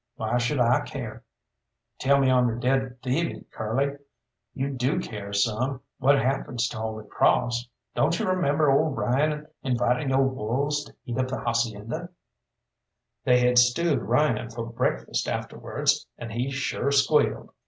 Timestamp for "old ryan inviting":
8.71-10.09